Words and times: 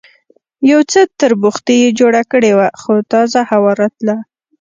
یو 0.71 0.79
څه 0.91 0.99
تربوختي 1.19 1.75
یې 1.83 1.89
جوړه 1.99 2.21
کړې 2.31 2.51
وه، 2.57 2.67
خو 2.81 2.91
تازه 3.11 3.39
هوا 3.51 3.71
راتلله. 3.81 4.17